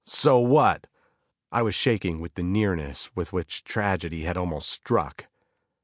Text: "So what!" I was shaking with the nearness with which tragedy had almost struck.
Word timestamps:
"So 0.03 0.39
what!" 0.39 0.87
I 1.51 1.61
was 1.61 1.75
shaking 1.75 2.19
with 2.19 2.33
the 2.33 2.41
nearness 2.41 3.15
with 3.15 3.31
which 3.33 3.63
tragedy 3.63 4.23
had 4.23 4.35
almost 4.35 4.67
struck. 4.67 5.27